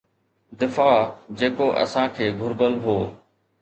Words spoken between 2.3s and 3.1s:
گهربل هو.